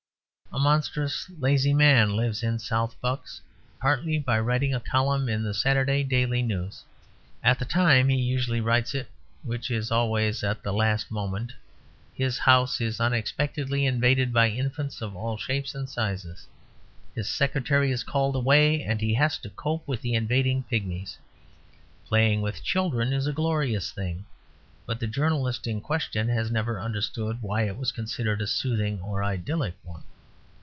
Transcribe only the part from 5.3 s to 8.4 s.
the Saturday Daily News. At the time he